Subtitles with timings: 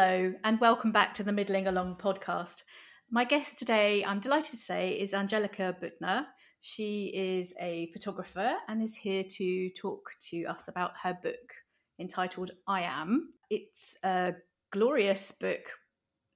[0.00, 2.62] Hello, and welcome back to the Middling Along podcast.
[3.10, 6.24] My guest today, I'm delighted to say, is Angelika Buettner.
[6.60, 11.52] She is a photographer and is here to talk to us about her book
[11.98, 13.30] entitled I Am.
[13.50, 14.34] It's a
[14.70, 15.68] glorious book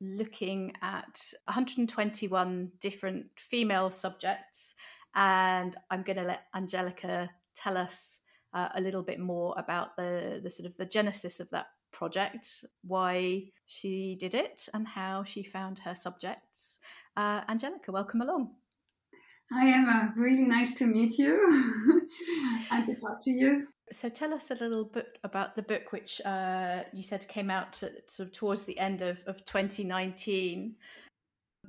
[0.01, 4.75] looking at 121 different female subjects,
[5.15, 8.19] and I'm going to let Angelika tell us
[8.55, 12.65] uh, a little bit more about the the sort of the genesis of that project,
[12.83, 16.81] why she did it, and how she found her subjects.
[17.17, 18.51] Uh, Angelika, welcome along.
[19.53, 20.15] Hi, Emma.
[20.17, 22.09] Really nice to meet you
[22.71, 23.69] and to talk to you.
[23.91, 27.75] So, tell us a little bit about the book, which uh, you said came out
[27.75, 30.75] sort of towards the end of, of 2019.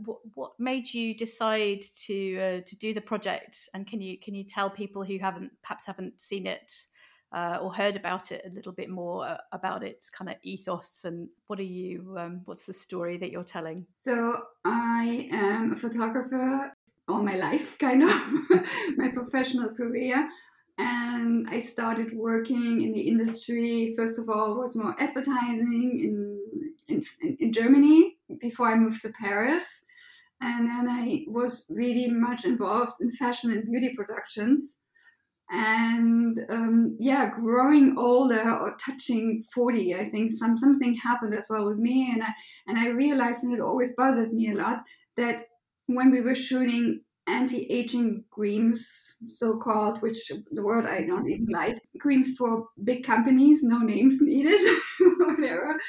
[0.05, 3.67] What, what made you decide to uh, to do the project?
[3.73, 6.71] And can you can you tell people who haven't perhaps haven't seen it
[7.33, 11.03] uh, or heard about it a little bit more uh, about its kind of ethos
[11.05, 13.85] and what are you um, what's the story that you're telling?
[13.95, 16.71] So i am a photographer
[17.07, 18.11] all my life kind of
[18.97, 20.29] my professional career.
[20.77, 26.39] And i started working in the industry first of all was more advertising in
[26.89, 29.65] in, in germany before i moved to paris.
[30.41, 34.75] And then i was really much involved in fashion and beauty productions
[35.49, 41.65] and um, yeah growing older or touching 40 i think some something happened as well
[41.65, 42.29] with me and i
[42.67, 44.83] and i realized and it always bothered me a lot
[45.17, 45.45] that
[45.87, 48.85] when we were shooting anti-aging creams
[49.27, 54.59] so-called which the word i don't even like creams for big companies no names needed
[55.17, 55.79] whatever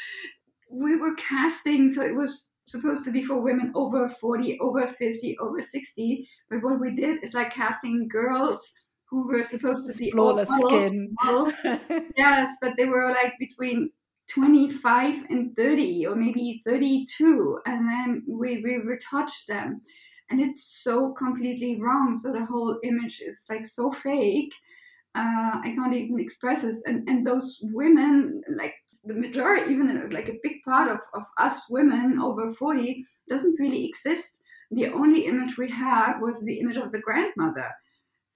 [0.70, 5.36] we were casting so it was supposed to be for women over 40 over 50
[5.38, 8.72] over 60 but what we did is like casting girls
[9.10, 11.14] who were supposed to be flawless skin.
[12.16, 13.90] yes, but they were like between
[14.30, 19.80] 25 and 30 or maybe 32 and then we, we retouched them.
[20.30, 24.52] And it's so completely wrong so the whole image is like so fake.
[25.16, 26.82] Uh, i can't even express this.
[26.86, 31.68] And, and those women like the majority even like a big part of, of us
[31.68, 34.38] women over 40 doesn't really exist.
[34.70, 37.70] The only image we had was the image of the grandmother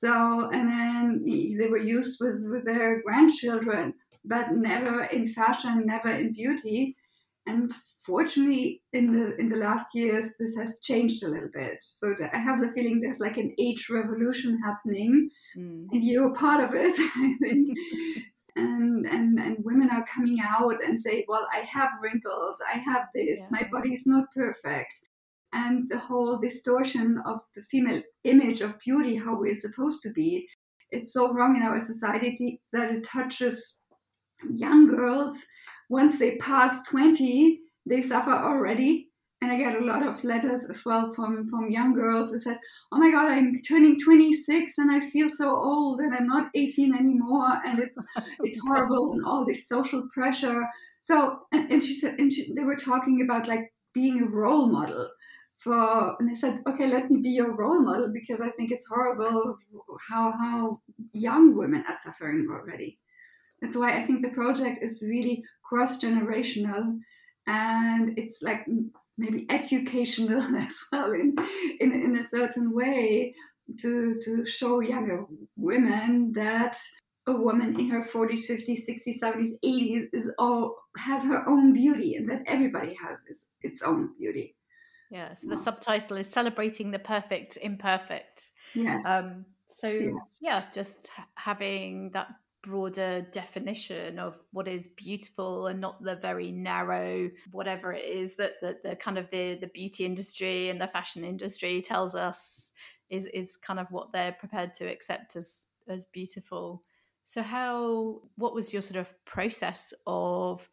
[0.01, 3.95] so, and then they were used with, with their grandchildren,
[4.25, 6.97] but never in fashion, never in beauty.
[7.49, 7.73] And
[8.07, 11.79] fortunately, in the in the last years, this has changed a little bit.
[11.81, 15.87] So I have the feeling there's like an age revolution happening, mm.
[15.91, 17.77] and you're part of it, I think.
[18.55, 23.09] and and and women are coming out and say, well, I have wrinkles, I have
[23.17, 23.49] this, yeah.
[23.51, 25.08] my body is not perfect
[25.53, 30.47] and the whole distortion of the female image of beauty, how we're supposed to be,
[30.93, 33.79] is so wrong in our society that it touches
[34.51, 35.37] young girls.
[35.89, 39.09] Once they pass 20, they suffer already.
[39.41, 42.59] And I get a lot of letters as well from, from young girls who said,
[42.91, 46.93] Oh my God, I'm turning 26 and I feel so old and I'm not 18
[46.93, 47.61] anymore.
[47.65, 47.97] And it's,
[48.41, 50.67] it's horrible and all this social pressure.
[51.01, 54.67] So, and, and she said, and she, they were talking about like being a role
[54.73, 55.09] model
[55.59, 58.87] for and I said, okay, let me be your role model because I think it's
[58.87, 59.57] horrible
[60.09, 60.81] how how
[61.13, 62.99] young women are suffering already.
[63.61, 66.99] That's why I think the project is really cross generational
[67.49, 68.67] and it's like
[69.17, 71.35] maybe educational as well in,
[71.81, 73.35] in in a certain way
[73.81, 75.25] to to show younger
[75.57, 76.77] women that
[77.27, 82.15] a woman in her 40s 50s 60s 70s 80s is all has her own beauty
[82.15, 84.57] and that everybody has its, its own beauty
[85.11, 88.53] yeah, so the subtitle is Celebrating the Perfect Imperfect.
[88.75, 89.05] Yes.
[89.07, 90.39] Um, so, yes.
[90.41, 92.29] yeah, just having that
[92.63, 98.61] broader definition of what is beautiful and not the very narrow whatever it is that
[98.61, 102.73] the, the kind of the the beauty industry and the fashion industry tells us
[103.11, 106.83] is is kind of what they're prepared to accept as as beautiful
[107.25, 110.69] so how what was your sort of process of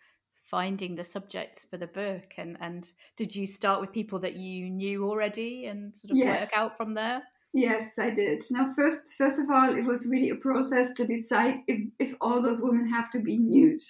[0.46, 4.70] finding the subjects for the book and and did you start with people that you
[4.70, 6.42] knew already and sort of yes.
[6.42, 10.30] work out from there yes i did now first first of all it was really
[10.30, 13.82] a process to decide if if all those women have to be nude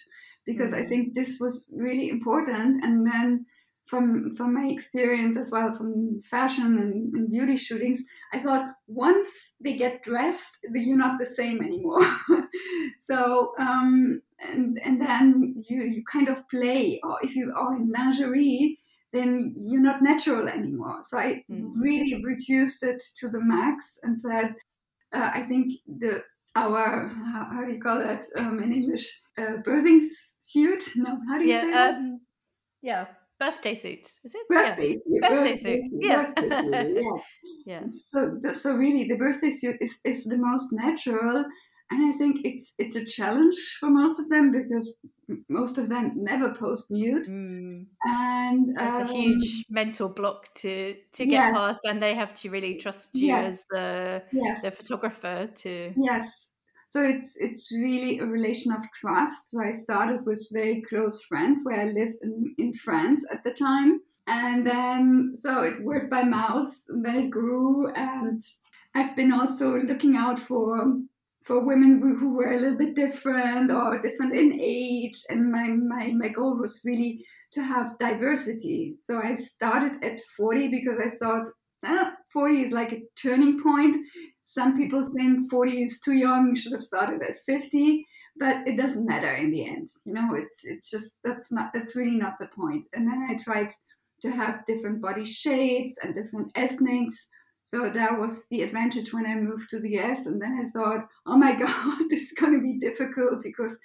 [0.46, 0.84] because mm-hmm.
[0.84, 3.46] i think this was really important and then
[3.86, 8.02] from from my experience as well from fashion and, and, beauty shootings
[8.34, 12.02] i thought once they get dressed you're not the same anymore
[13.00, 17.92] so um, and and then you you kind of play or if you are in
[17.92, 18.78] lingerie
[19.14, 21.70] then you're not natural anymore so i mm.
[21.78, 24.54] really reduced it to the max and said
[25.14, 26.22] uh, i think the
[26.56, 30.02] our how, how do you call that um, in english uh, birthing
[30.46, 32.20] suit no how do you yeah, say um,
[32.86, 33.08] Yeah,
[33.40, 34.48] birthday suit is it?
[34.48, 35.00] Birthday yeah.
[35.00, 35.22] suit.
[35.22, 35.90] Birthday, birthday suit.
[35.90, 36.16] suit, Yeah.
[36.18, 37.18] birthday suit, yeah.
[37.66, 37.82] yeah.
[37.86, 41.46] So, so really, the birthday suit is, is the most natural,
[41.92, 44.96] and I think it's it's a challenge for most of them because
[45.50, 47.88] most of them never post nude, Mm.
[48.04, 51.54] and It's a um, huge mental block to to get yes.
[51.54, 53.46] past, and they have to really trust you Yes.
[53.46, 55.94] as the yes, the photographer to.
[55.98, 56.52] Yes.
[56.88, 59.50] So it's it's really a relation of trust.
[59.50, 63.52] So I started with very close friends where I lived in, in France at the
[63.52, 64.02] time.
[64.28, 68.42] And then so it worked by mouth, then it grew and
[68.94, 71.00] I've been also looking out for
[71.46, 76.12] for women who, were a little bit different or different in age and my, my
[76.12, 78.96] my goal was really to have diversity.
[79.00, 81.48] So I started at 40 because I thought
[81.86, 83.98] eh, 40 is like a turning point
[84.46, 88.06] some people think 40 is too young you should have started at 50
[88.38, 91.96] but it doesn't matter in the end you know it's it's just that's not that's
[91.96, 93.72] really not the point and then i tried
[94.22, 97.28] to have different body shapes and different ethnics
[97.66, 101.06] so that was the advantage when i moved to the us and then i thought
[101.26, 103.78] oh my god this is going to be difficult because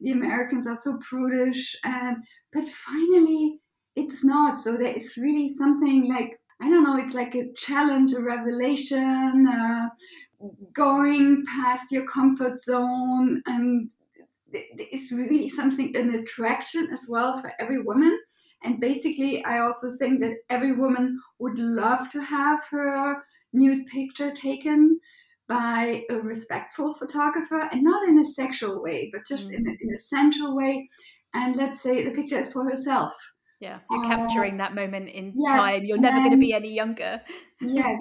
[0.00, 2.16] the americans are so prudish and
[2.52, 3.60] but finally
[3.94, 8.12] it's not so there is really something like I don't know, it's like a challenge,
[8.12, 9.88] a revelation, uh,
[10.72, 13.42] going past your comfort zone.
[13.46, 13.90] And
[14.52, 18.18] it's really something, an attraction as well for every woman.
[18.62, 23.22] And basically, I also think that every woman would love to have her
[23.52, 24.98] nude picture taken
[25.48, 29.54] by a respectful photographer and not in a sexual way, but just mm.
[29.54, 30.86] in, a, in a sensual way.
[31.34, 33.14] And let's say the picture is for herself
[33.60, 35.84] yeah, you're uh, capturing that moment in yes, time.
[35.84, 37.20] You're never going to be any younger.
[37.60, 38.00] yes,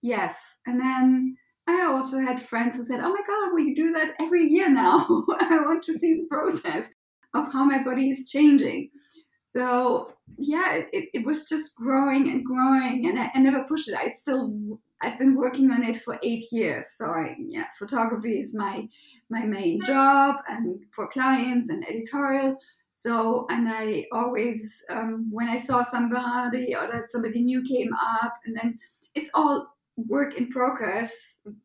[0.00, 0.58] yes.
[0.66, 4.46] And then I also had friends who said, "Oh my God, we do that every
[4.48, 5.04] year now.
[5.40, 6.88] I want to see the process
[7.34, 8.90] of how my body is changing."
[9.52, 13.94] So yeah, it, it was just growing and growing, and I, I never pushed it.
[13.94, 16.86] I still I've been working on it for eight years.
[16.96, 18.88] So I yeah, photography is my
[19.28, 22.56] my main job, and for clients and editorial.
[22.92, 28.34] So, and I always, um, when I saw somebody or that somebody new came up,
[28.44, 28.78] and then
[29.14, 31.12] it's all work in progress,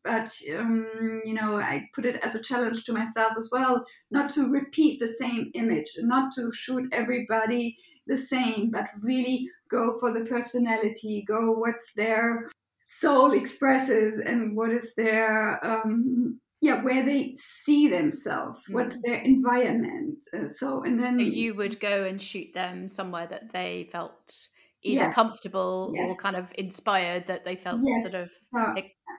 [0.04, 4.30] but, um, you know, I put it as a challenge to myself as well, not
[4.30, 7.76] to repeat the same image, not to shoot everybody
[8.06, 12.46] the same, but really go for the personality, go what's their
[12.84, 18.74] soul expresses and what is their, um, yeah where they see themselves mm.
[18.74, 23.26] what's their environment uh, so and then so you would go and shoot them somewhere
[23.26, 24.48] that they felt
[24.82, 25.14] either yes.
[25.14, 26.10] comfortable yes.
[26.10, 28.10] or kind of inspired that they felt yes.
[28.10, 28.30] sort of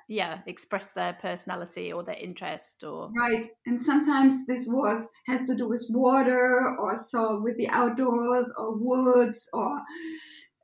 [0.08, 5.56] yeah express their personality or their interest or right and sometimes this was has to
[5.56, 9.80] do with water or so with the outdoors or woods or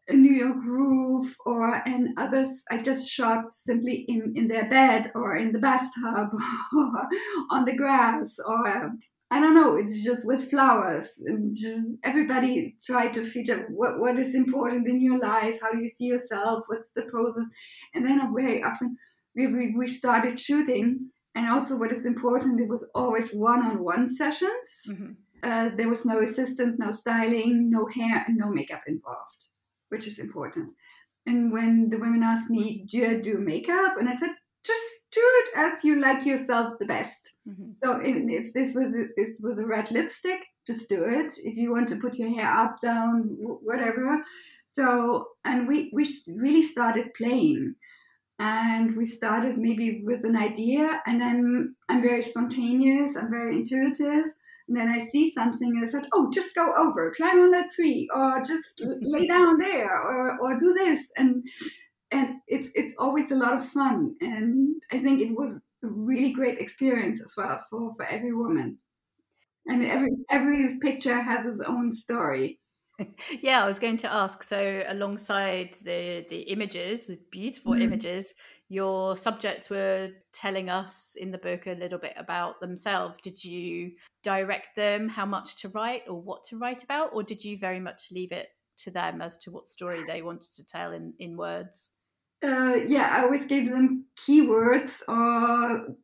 [0.07, 5.11] a New York roof or and others I just shot simply in, in their bed
[5.15, 6.29] or in the bathtub
[6.75, 7.07] or
[7.49, 8.91] on the grass or
[9.35, 14.17] I don't know, it's just with flowers and just everybody try to feature what, what
[14.17, 17.47] is important in your life, how do you see yourself, what's the poses.
[17.93, 18.95] And then very often
[19.35, 24.67] we, we, we started shooting and also what is important, it was always one-on-one sessions.
[24.89, 25.11] Mm-hmm.
[25.43, 29.35] Uh, there was no assistant, no styling, no hair and no makeup involved
[29.89, 30.71] which is important.
[31.25, 33.97] And when the women asked me, Do you do makeup?
[33.97, 34.31] And I said,
[35.21, 37.31] it as you like yourself the best.
[37.47, 37.71] Mm-hmm.
[37.83, 41.33] So if this was a, this was a red lipstick, just do it.
[41.37, 44.23] If you want to put your hair up, down, whatever.
[44.65, 47.75] So and we we really started playing,
[48.39, 53.15] and we started maybe with an idea, and then I'm very spontaneous.
[53.15, 54.25] I'm very intuitive.
[54.67, 57.69] And then I see something and I said, oh, just go over, climb on that
[57.69, 61.03] tree, or just lay down there, or, or do this.
[61.17, 61.47] And
[62.11, 64.15] and it's it's always a lot of fun.
[64.21, 68.77] And I think it was a really great experience as well for, for every woman.
[69.67, 72.59] And every every picture has its own story.
[73.41, 74.43] yeah, I was going to ask.
[74.43, 77.81] So, alongside the the images, the beautiful mm-hmm.
[77.81, 78.33] images,
[78.69, 83.19] your subjects were telling us in the book a little bit about themselves.
[83.19, 83.91] Did you
[84.23, 87.79] direct them how much to write or what to write about, or did you very
[87.79, 91.35] much leave it to them as to what story they wanted to tell in in
[91.35, 91.91] words?
[92.45, 95.95] Uh, yeah, I always gave them keywords or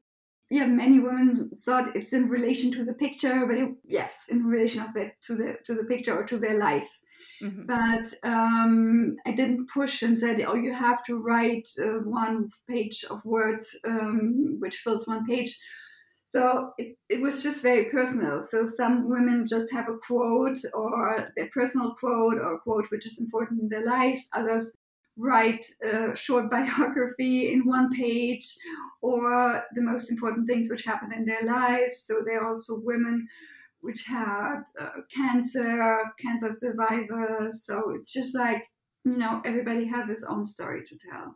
[0.50, 4.82] yeah, many women thought it's in relation to the picture, but it, yes, in relation
[4.82, 7.00] of it to the to the picture or to their life.
[7.42, 7.68] Mm-hmm.
[7.68, 13.06] But um, I didn't push and said, "Oh, you have to write uh, one page
[13.10, 15.58] of words, um, which fills one page."
[16.26, 18.44] So it, it was just very personal.
[18.44, 23.20] So some women just have a quote or their personal quote or quote which is
[23.20, 24.22] important in their lives.
[24.34, 24.78] Others
[25.22, 28.56] write a short biography in one page
[29.02, 32.04] or the most important things which happened in their lives.
[32.04, 33.28] So there are also women
[33.82, 37.66] which had uh, cancer, cancer survivors.
[37.66, 38.64] So it's just like,
[39.06, 41.36] you know, everybody has his own story to tell.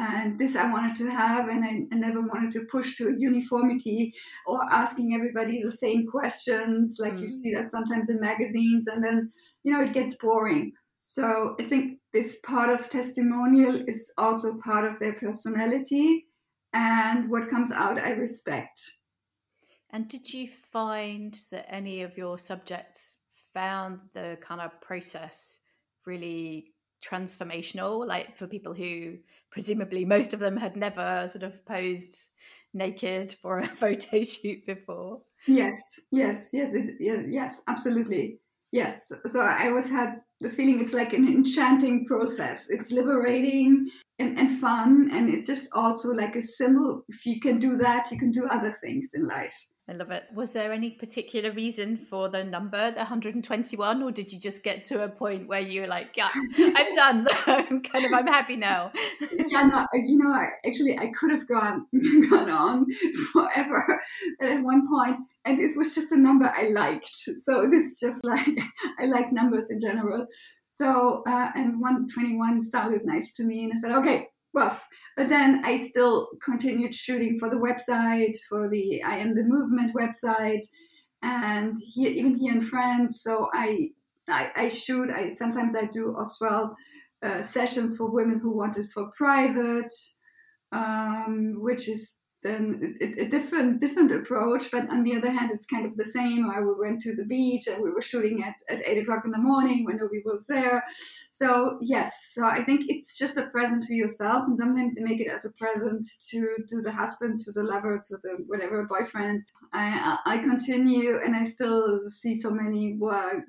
[0.00, 4.14] And this I wanted to have, and I, I never wanted to push to uniformity
[4.46, 7.22] or asking everybody the same questions, like mm.
[7.22, 9.28] you see that sometimes in magazines, and then,
[9.64, 10.72] you know, it gets boring.
[11.10, 16.26] So I think this part of testimonial is also part of their personality,
[16.74, 18.78] and what comes out, I respect.
[19.88, 23.16] And did you find that any of your subjects
[23.54, 25.60] found the kind of process
[26.04, 28.06] really transformational?
[28.06, 29.16] Like for people who
[29.50, 32.26] presumably most of them had never sort of posed
[32.74, 35.22] naked for a photo shoot before.
[35.46, 36.96] Yes, yes, yes, it,
[37.30, 38.40] yes, absolutely.
[38.70, 39.10] Yes.
[39.26, 42.66] So I always had the feeling it's like an enchanting process.
[42.68, 45.10] It's liberating and, and fun.
[45.12, 47.04] And it's just also like a symbol.
[47.08, 49.54] If you can do that, you can do other things in life.
[49.90, 50.24] I love it.
[50.34, 54.84] Was there any particular reason for the number, the 121, or did you just get
[54.86, 56.28] to a point where you were like, "Yeah,
[56.58, 57.26] I'm done.
[57.46, 58.92] I'm kind of, I'm happy now."
[59.48, 61.86] yeah, no, you know, I, actually, I could have gone
[62.28, 62.86] gone on
[63.32, 64.02] forever,
[64.38, 67.16] but at one point, and this was just a number I liked.
[67.40, 68.58] So this just like
[68.98, 70.26] I like numbers in general.
[70.66, 74.86] So uh, and 121 sounded nice to me, and I said, "Okay, rough.
[75.16, 79.94] But then I still continued shooting for the website, for the I Am the Movement
[79.94, 80.62] website,
[81.22, 83.22] and here, even here in France.
[83.22, 83.90] So I,
[84.28, 85.10] I, I shoot.
[85.10, 86.76] I sometimes I do as well
[87.22, 89.92] uh, sessions for women who want it for private,
[90.72, 94.70] um, which is then a, a, different different approach.
[94.70, 96.48] But on the other hand, it's kind of the same.
[96.50, 99.30] I we went to the beach and we were shooting at, at eight o'clock in
[99.30, 100.84] the morning when nobody was there.
[101.32, 105.20] So yes, so I think it's just a present to yourself, and sometimes you make
[105.20, 109.42] it as a present to to the husband, to the lover, to the whatever boyfriend.
[109.72, 112.96] I I continue, and I still see so many.
[112.98, 113.42] Well,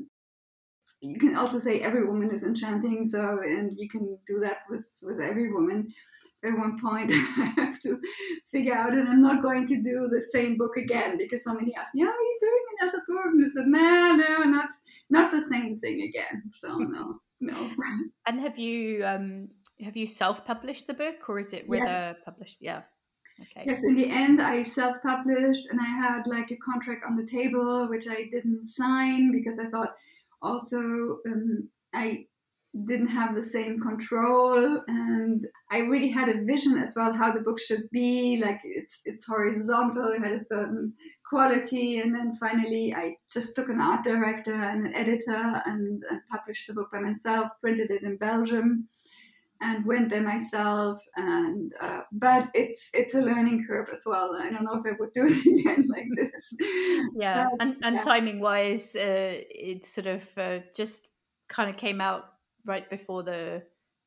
[1.02, 3.08] you can also say every woman is enchanting.
[3.10, 5.94] So and you can do that with with every woman
[6.44, 8.00] at one point I have to
[8.52, 11.96] figure out, and I'm not going to do the same book again because somebody asked
[11.96, 14.70] me, "Are you doing another book?" And I said, "No, no, not
[15.10, 17.70] not the same thing again." So no, no.
[18.26, 19.50] And have you um
[19.84, 22.16] have you self published the book, or is it with yes.
[22.16, 22.58] a published?
[22.60, 22.82] Yeah.
[23.42, 23.64] Okay.
[23.68, 27.26] Yes, in the end, I self published, and I had like a contract on the
[27.26, 29.96] table which I didn't sign because I thought
[30.42, 32.26] also um, I
[32.86, 37.42] didn't have the same control and i really had a vision as well how the
[37.42, 40.94] book should be like it's it's horizontal it had a certain
[41.28, 46.22] quality and then finally i just took an art director and an editor and, and
[46.30, 48.88] published the book by myself printed it in belgium
[49.62, 54.50] and went there myself and uh, but it's it's a learning curve as well i
[54.50, 56.54] don't know if i would do it again like this
[57.16, 58.02] yeah but, and, and yeah.
[58.02, 61.08] timing wise uh, it sort of uh, just
[61.50, 62.29] kind of came out
[62.66, 63.62] right before the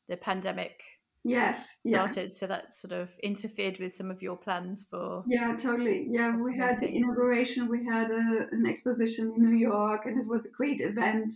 [0.08, 0.82] the pandemic
[1.24, 2.36] yes started yeah.
[2.36, 6.06] so that sort of interfered with some of your plans for yeah totally.
[6.08, 10.26] Yeah we had the inauguration we had a, an exposition in new york and it
[10.26, 11.32] was a great event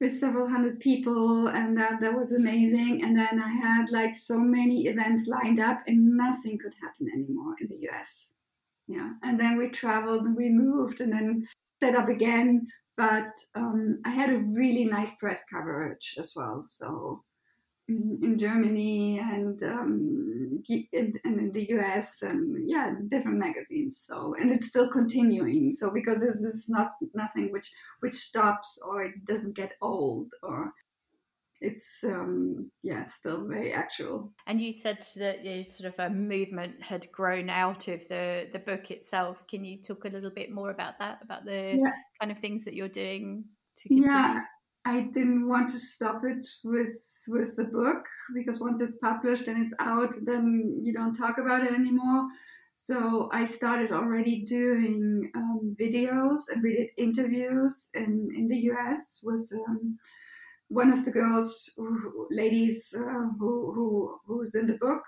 [0.00, 3.02] with several hundred people and that, that was amazing.
[3.02, 7.54] And then i had like so many events lined up and nothing could happen anymore
[7.60, 8.32] in the us
[8.88, 11.44] yeah and then we traveled and we moved and then
[11.80, 16.64] set up again but um, I had a really nice press coverage as well.
[16.66, 17.22] So
[17.88, 24.02] in, in Germany and, um, in, and in the US and yeah, different magazines.
[24.06, 25.72] So and it's still continuing.
[25.72, 30.72] So because this is not nothing which which stops or it doesn't get old or
[31.60, 34.32] it's um yeah still very actual.
[34.46, 38.58] And you said that you sort of a movement had grown out of the the
[38.58, 39.46] book itself.
[39.48, 41.92] Can you talk a little bit more about that about the yeah.
[42.20, 43.44] kind of things that you're doing
[43.76, 44.10] to continue?
[44.10, 44.40] Yeah
[44.88, 46.96] i didn't want to stop it with
[47.26, 51.64] with the book because once it's published and it's out then you don't talk about
[51.64, 52.28] it anymore.
[52.78, 59.20] So I started already doing um, videos and we did interviews in, in the US
[59.22, 59.98] with um,
[60.68, 61.70] one of the girls,
[62.30, 65.02] ladies uh, who, who who's in the book,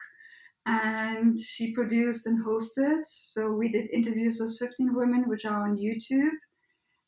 [0.66, 3.00] and she produced and hosted.
[3.04, 6.36] So we did interviews with 15 women, which are on YouTube,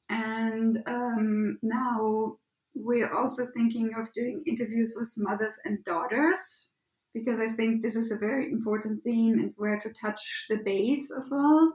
[0.09, 2.37] and um, now
[2.75, 6.75] we're also thinking of doing interviews with mothers and daughters
[7.15, 11.11] because I think this is a very important theme and where to touch the base
[11.17, 11.73] as well.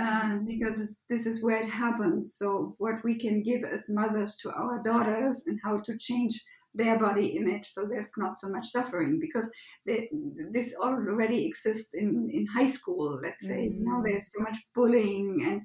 [0.00, 2.34] Uh, because this is where it happens.
[2.36, 6.42] So, what we can give as mothers to our daughters and how to change
[6.74, 9.48] their body image so there's not so much suffering because
[9.84, 10.08] they,
[10.52, 13.74] this already exists in, in high school let's say mm.
[13.80, 15.62] now there's so much bullying and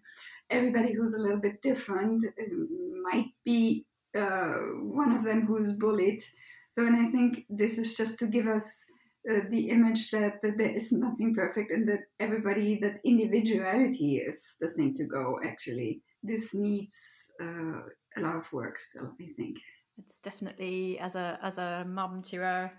[0.49, 2.67] everybody who's a little bit different um,
[3.03, 6.21] might be uh, one of them who's bullied
[6.69, 8.83] so and i think this is just to give us
[9.29, 14.55] uh, the image that, that there is nothing perfect and that everybody that individuality is
[14.59, 16.95] the thing to go actually this needs
[17.41, 17.81] uh,
[18.17, 19.57] a lot of work still i think
[19.97, 22.71] it's definitely as a as a mum to a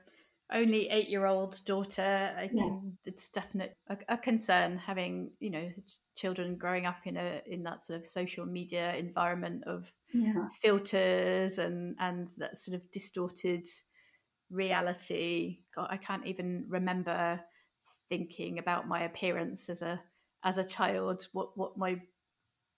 [0.53, 2.91] only eight year old daughter I can, yes.
[3.05, 5.69] it's definitely a, a, concern having you know
[6.17, 10.47] children growing up in a in that sort of social media environment of yeah.
[10.63, 13.67] filters and and that sort of distorted
[14.51, 17.41] reality God, I can't even remember
[18.09, 20.01] thinking about my appearance as a
[20.45, 22.01] as a child what what my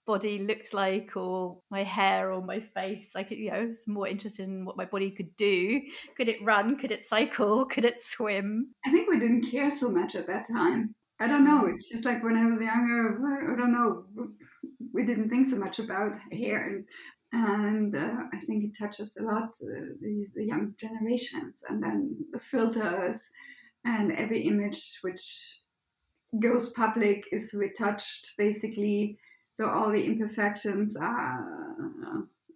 [0.07, 3.15] body looked like or my hair or my face.
[3.15, 5.79] I could, you know, was more interested in what my body could do.
[6.17, 6.77] Could it run?
[6.77, 7.65] Could it cycle?
[7.71, 8.73] Could it swim?
[8.85, 10.95] I think we didn't care so much at that time.
[11.19, 11.67] I don't know.
[11.67, 14.05] It's just like when I was younger, I don't know.
[14.91, 16.67] We didn't think so much about hair.
[16.67, 16.85] And,
[17.33, 21.63] and uh, I think it touches a lot uh, the, the young generations.
[21.69, 23.29] And then the filters
[23.85, 25.61] and every image which
[26.39, 29.17] goes public is retouched basically.
[29.49, 31.75] So all the imperfections are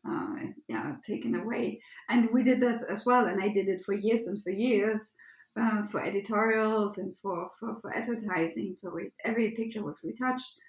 [0.07, 0.35] uh,
[0.67, 1.81] yeah taken away.
[2.09, 5.13] And we did that as well and i did it for years and for years
[5.57, 8.75] uh, for editorials and for, for, for advertising.
[8.75, 10.59] So every picture was retouched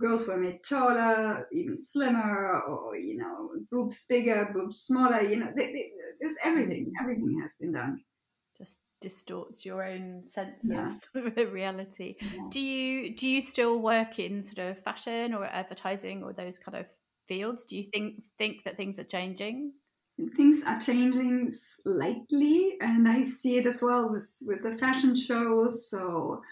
[0.00, 5.50] girls were made taller even slimmer or you know boobs bigger boobs smaller you know
[5.56, 6.92] they, they, there's everything mm.
[7.00, 8.00] everything has been done
[8.56, 10.92] just distorts your own sense yeah.
[11.14, 12.16] of reality.
[12.20, 12.42] Yeah.
[12.50, 16.76] Do you do you still work in sort of fashion or advertising or those kind
[16.78, 16.86] of
[17.26, 17.64] fields?
[17.64, 19.72] Do you think think that things are changing?
[20.36, 21.52] Things are changing
[21.84, 25.88] slightly, and I see it as well with with the fashion shows.
[25.88, 26.42] So,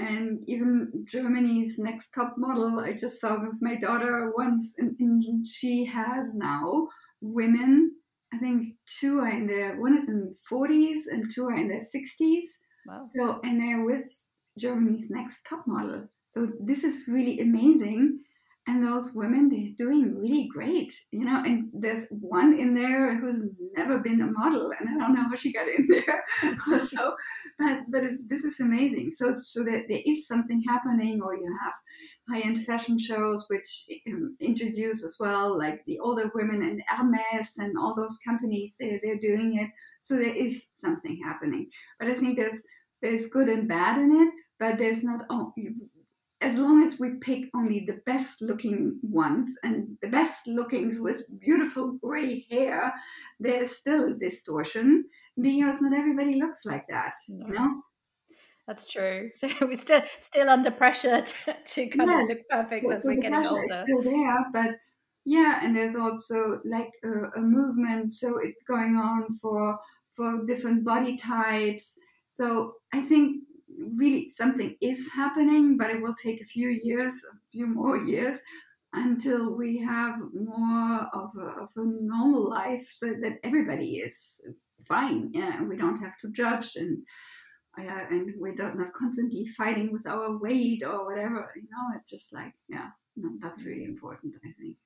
[0.00, 5.46] and even Germany's Next Top Model, I just saw with my daughter once, and, and
[5.46, 6.88] she has now
[7.20, 7.92] women
[8.32, 11.80] I think two are in their one is in 40s and two are in their
[11.80, 12.44] 60s.
[12.86, 13.00] Wow.
[13.02, 14.06] So and they're with
[14.58, 16.08] Germany's next top model.
[16.26, 18.20] So this is really amazing.
[18.70, 21.42] And those women, they're doing really great, you know.
[21.44, 23.42] And there's one in there who's
[23.76, 26.78] never been a model, and I don't know how she got in there.
[26.78, 27.16] so,
[27.58, 29.10] but but this is amazing.
[29.10, 31.74] So so that there is something happening, or you have
[32.28, 37.76] high-end fashion shows which um, introduce as well like the older women and Hermes and
[37.76, 41.66] all those companies they, they're doing it so there is something happening
[41.98, 42.62] but I think there's
[43.02, 44.28] there's good and bad in it
[44.60, 45.52] but there's not oh,
[46.42, 51.22] as long as we pick only the best looking ones and the best looking with
[51.38, 52.92] beautiful gray hair
[53.38, 55.04] there's still distortion
[55.40, 57.82] because not everybody looks like that you know
[58.70, 59.30] that's true.
[59.34, 62.22] So we're still still under pressure to, to kind yes.
[62.22, 63.62] of look perfect well, as so we're getting older.
[63.64, 64.70] Is still there, but
[65.24, 69.76] yeah, and there's also like a, a, movement, so it's going on for
[70.14, 71.94] for different body types.
[72.28, 73.42] So I think
[73.96, 78.40] really something is happening, but it will take a few years, a few more years,
[78.92, 84.40] until we have more of a, of a normal life, so that everybody is
[84.86, 85.30] fine.
[85.32, 86.98] Yeah, we don't have to judge and
[87.78, 91.52] uh, and we're not constantly fighting with our weight or whatever.
[91.54, 92.88] You know, it's just like, yeah,
[93.40, 94.76] that's really important, I think.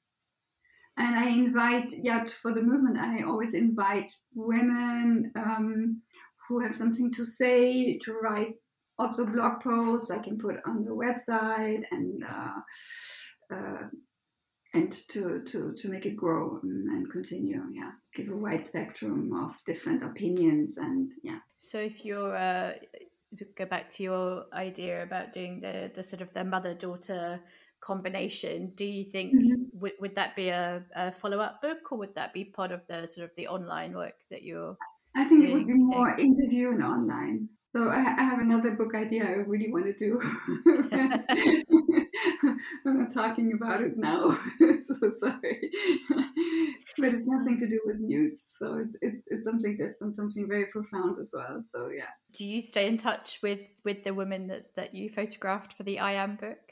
[0.96, 6.02] And I invite, yeah, for the movement, I always invite women um,
[6.46, 8.54] who have something to say to write
[8.98, 13.88] also blog posts I can put on the website and uh, uh,
[14.72, 17.62] and to, to, to make it grow and continue.
[17.72, 21.38] Yeah, give a wide spectrum of different opinions and yeah.
[21.58, 22.74] So if you're uh,
[23.36, 27.40] to go back to your idea about doing the the sort of the mother daughter
[27.80, 29.78] combination, do you think mm-hmm.
[29.78, 32.80] would, would that be a, a follow up book or would that be part of
[32.88, 34.76] the sort of the online work that you're?
[35.16, 37.48] I think it would be more interview and online.
[37.74, 40.20] So I, I, have another book idea I really want to do.
[42.86, 44.38] I'm not talking about it now,
[44.80, 45.72] so sorry.
[46.98, 50.66] but it's nothing to do with newts, so it's, it's it's something different, something very
[50.66, 51.64] profound as well.
[51.68, 52.10] So yeah.
[52.32, 55.98] Do you stay in touch with with the women that that you photographed for the
[55.98, 56.63] I am book?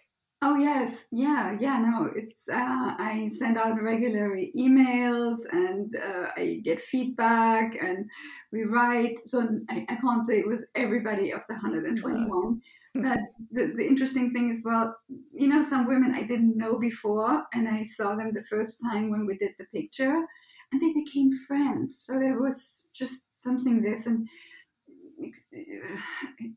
[0.45, 1.79] Oh yes, yeah, yeah.
[1.79, 8.11] No, it's uh, I send out regular emails and uh, I get feedback and
[8.51, 9.21] we write.
[9.25, 12.61] So I, I, can't say it was everybody of the 121.
[12.95, 14.95] But the, the interesting thing is, well,
[15.33, 19.09] you know, some women I didn't know before, and I saw them the first time
[19.09, 20.27] when we did the picture,
[20.73, 22.03] and they became friends.
[22.05, 24.29] So there was just something this and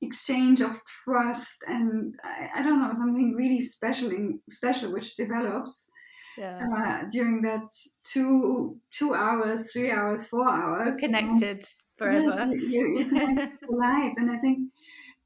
[0.01, 5.89] exchange of trust and I, I, don't know something really special in, special which develops
[6.37, 6.59] yeah.
[6.77, 7.67] uh, during that
[8.03, 11.63] two two hours three hours four hours You're connected
[11.99, 12.31] you know?
[12.31, 14.59] forever yes, you, you connect life and i think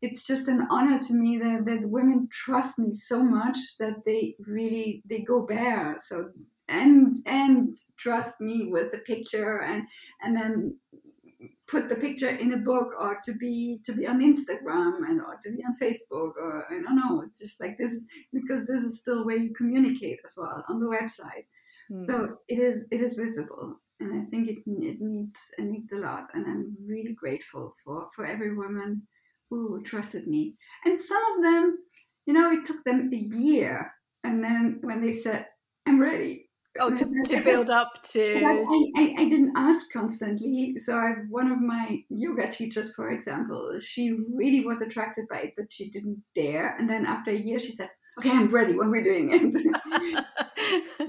[0.02, 4.36] it's just an honor to me that, that women trust me so much that they
[4.47, 6.30] really they go bare so
[6.69, 9.84] and and trust me with the picture and
[10.21, 10.75] and then
[11.69, 15.38] put the picture in a book or to be to be on Instagram and or
[15.43, 17.21] to be on Facebook or I don't know.
[17.21, 18.01] It's just like this
[18.34, 21.45] because this is still where you communicate as well on the website.
[21.91, 22.05] Mm.
[22.05, 25.97] So it is it is visible, and I think it it needs it needs a
[25.97, 26.29] lot.
[26.34, 29.03] And I'm really grateful for for every woman
[29.49, 30.55] who trusted me.
[30.86, 31.77] And some of them,
[32.25, 33.91] you know, it took them a year,
[34.23, 35.47] and then when they said
[35.88, 36.49] I'm ready,
[36.79, 38.43] Oh, to, to build up to.
[38.43, 38.63] I,
[38.95, 40.75] I, I, didn't ask constantly.
[40.79, 45.53] So I one of my yoga teachers, for example, she really was attracted by it,
[45.58, 46.75] but she didn't dare.
[46.77, 48.75] And then after a year, she said, "Okay, I'm ready.
[48.75, 50.25] When we're doing it."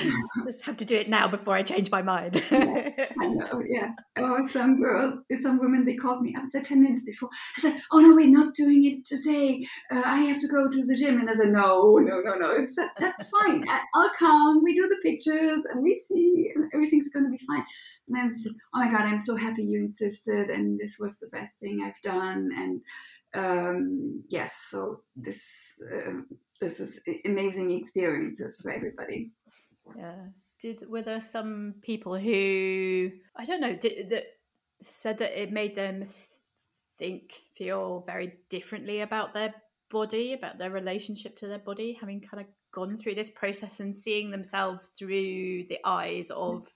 [0.46, 2.42] just have to do it now before I change my mind.
[2.50, 3.90] yeah, I know, yeah.
[4.16, 6.34] Or some girls, some women, they called me.
[6.36, 7.28] I said 10 minutes before.
[7.56, 9.66] I said, oh no, we're not doing it today.
[9.90, 11.20] Uh, I have to go to the gym.
[11.20, 12.66] And I said, no, no, no, no.
[12.66, 13.64] Said, That's fine.
[13.68, 14.62] I, will come.
[14.62, 17.64] We do the pictures and we see and everything's going to be fine.
[18.08, 20.50] And then said, oh my God, I'm so happy you insisted.
[20.50, 22.50] And this was the best thing I've done.
[22.56, 22.80] And
[23.34, 25.42] um, yes, so this,
[25.92, 26.22] uh,
[26.60, 29.30] this is amazing experiences for everybody.
[29.96, 30.26] Yeah.
[30.58, 34.24] Did were there some people who I don't know did, that
[34.80, 36.06] said that it made them
[36.98, 39.54] think feel very differently about their
[39.90, 43.96] body, about their relationship to their body, having kind of gone through this process and
[43.96, 46.68] seeing themselves through the eyes of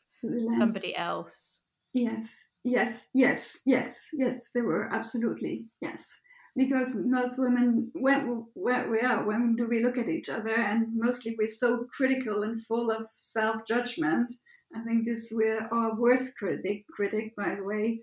[0.56, 1.60] somebody else.
[1.92, 4.50] Yes, yes, yes, yes, yes.
[4.54, 4.92] There were.
[4.92, 5.68] Absolutely.
[5.80, 6.16] Yes
[6.56, 10.54] because most women when where we are when do we look at each other?
[10.54, 14.32] And mostly we're so critical and full of self-judgment.
[14.74, 18.00] I think this we're our worst critic critic by the way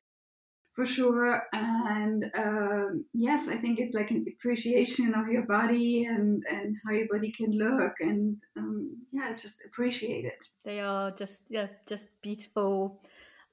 [0.74, 1.44] for sure.
[1.54, 6.92] And um, yes i think it's like an appreciation of your body and and how
[6.94, 10.48] your body can look and um, yeah just appreciate it.
[10.66, 13.02] They are just yeah just beautiful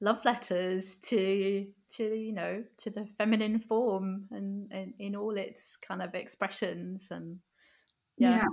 [0.01, 5.75] love letters to to you know to the feminine form and, and in all its
[5.75, 7.37] kind of expressions and
[8.17, 8.45] yeah, yeah.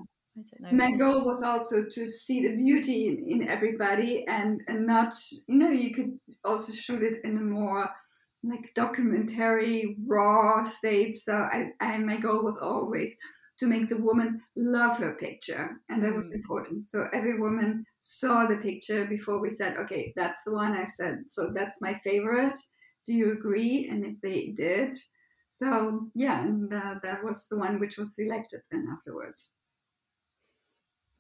[0.71, 5.15] My goal was also to see the beauty in, in everybody and and not
[5.47, 7.89] you know you could also shoot it in a more
[8.43, 13.15] like documentary raw state so I, I my goal was always
[13.59, 15.81] to make the woman love her picture.
[15.89, 16.37] And that was mm.
[16.37, 16.85] important.
[16.85, 21.25] So every woman saw the picture before we said, okay, that's the one I said.
[21.31, 22.59] So that's my favorite.
[23.07, 23.89] Do you agree?
[23.91, 24.95] And if they did,
[25.51, 29.51] so yeah, and uh, that was the one which was selected then afterwards.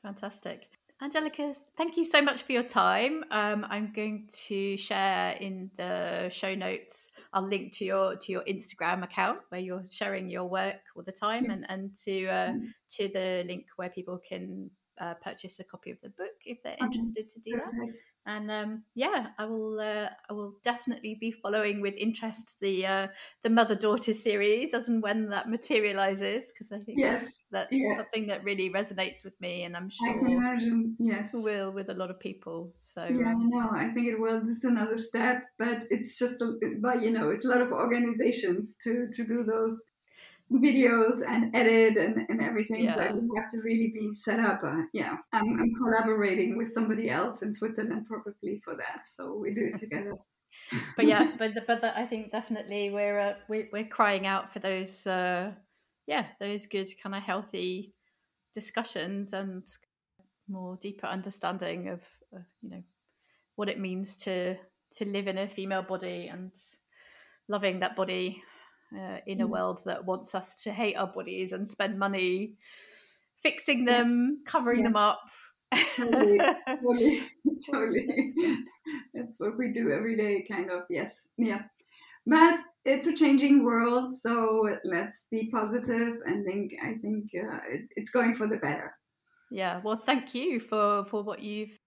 [0.02, 0.68] Fantastic.
[1.02, 3.22] Angelika, thank you so much for your time.
[3.30, 7.10] Um, I'm going to share in the show notes.
[7.34, 11.12] I'll link to your to your Instagram account where you're sharing your work all the
[11.12, 11.52] time, yes.
[11.52, 12.68] and and to uh, mm.
[12.96, 16.76] to the link where people can uh, purchase a copy of the book if they're
[16.80, 17.92] interested to do that
[18.26, 19.78] and um, yeah, I will.
[19.80, 23.06] Uh, I will definitely be following with interest the uh,
[23.42, 27.22] the mother daughter series as and when that materializes because I think yes.
[27.22, 27.96] that's, that's yeah.
[27.96, 30.96] something that really resonates with me, and I'm sure I can imagine.
[30.98, 32.70] Yes, will with a lot of people.
[32.74, 33.68] So yeah, I know.
[33.72, 34.40] I think it will.
[34.44, 37.72] This is another step, but it's just, a, but you know, it's a lot of
[37.72, 39.90] organizations to to do those
[40.52, 42.84] videos and edit and, and everything.
[42.84, 42.94] Yeah.
[42.94, 44.60] So we have to really be set up.
[44.62, 49.02] Uh, yeah, I'm, I'm collaborating with somebody else in Switzerland probably for that.
[49.06, 50.16] So we do it together.
[50.96, 54.52] but yeah, but the, but the, I think definitely we're uh, we, we're crying out
[54.52, 55.52] for those uh,
[56.06, 57.94] yeah those good kind of healthy
[58.54, 59.66] discussions and
[60.48, 62.00] more deeper understanding of
[62.34, 62.82] uh, you know
[63.56, 64.56] what it means to
[64.92, 66.52] to live in a female body and
[67.48, 68.42] loving that body
[68.94, 72.54] uh, in a world that wants us to hate our bodies and spend money
[73.42, 74.50] fixing them, yeah.
[74.50, 74.86] covering yes.
[74.86, 75.20] them up.
[75.96, 76.38] totally,
[76.78, 77.26] totally,
[77.70, 78.58] totally.
[79.14, 80.82] That's what we do every day, kind of.
[80.88, 81.62] Yes, yeah.
[82.26, 86.72] but it's a changing world, so let's be positive and think.
[86.82, 88.94] I think uh, it, it's going for the better.
[89.50, 89.80] Yeah.
[89.82, 91.78] Well, thank you for for what you've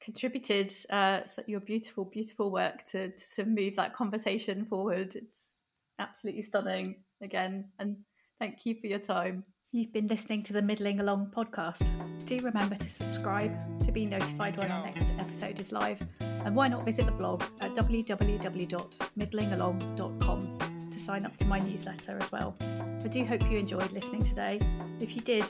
[0.00, 0.72] contributed.
[0.90, 5.16] Uh, so your beautiful, beautiful work to to move that conversation forward.
[5.16, 5.63] It's
[5.98, 7.96] absolutely stunning again, and
[8.38, 9.44] thank you for your time.
[9.72, 11.90] You've been listening to the Middling Along podcast.
[12.26, 16.00] Do remember to subscribe to be notified when our next episode is live.
[16.20, 20.58] And why not visit the blog at www.middlingalong.com
[20.90, 22.54] to sign up to my newsletter as well.
[22.60, 24.60] I do hope you enjoyed listening today.
[25.00, 25.44] If you did,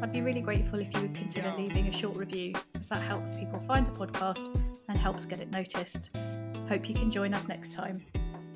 [0.00, 3.34] I'd be really grateful if you would consider leaving a short review, as that helps
[3.34, 6.08] people find the podcast and helps get it noticed.
[6.68, 8.06] Hope you can join us next time.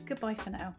[0.07, 0.75] Goodbye for now.